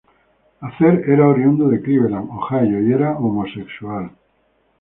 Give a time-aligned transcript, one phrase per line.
[0.67, 4.09] Acer era oriundo de Cleveland, Ohio y era homosexual.